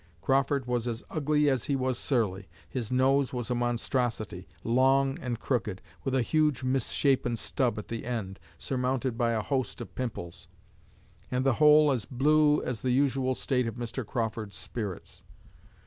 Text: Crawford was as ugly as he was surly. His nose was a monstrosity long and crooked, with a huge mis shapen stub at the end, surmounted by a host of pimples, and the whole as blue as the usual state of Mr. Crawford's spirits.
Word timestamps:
Crawford 0.19 0.65
was 0.65 0.87
as 0.87 1.03
ugly 1.11 1.47
as 1.47 1.65
he 1.65 1.75
was 1.75 1.95
surly. 1.95 2.49
His 2.67 2.91
nose 2.91 3.33
was 3.33 3.51
a 3.51 3.53
monstrosity 3.53 4.47
long 4.63 5.19
and 5.19 5.39
crooked, 5.39 5.79
with 6.03 6.15
a 6.15 6.23
huge 6.23 6.63
mis 6.63 6.89
shapen 6.89 7.35
stub 7.35 7.77
at 7.77 7.87
the 7.87 8.03
end, 8.03 8.39
surmounted 8.57 9.15
by 9.15 9.33
a 9.33 9.43
host 9.43 9.79
of 9.79 9.93
pimples, 9.93 10.47
and 11.29 11.45
the 11.45 11.53
whole 11.61 11.91
as 11.91 12.05
blue 12.05 12.63
as 12.63 12.81
the 12.81 12.89
usual 12.89 13.35
state 13.35 13.67
of 13.67 13.75
Mr. 13.75 14.03
Crawford's 14.03 14.55
spirits. 14.57 15.23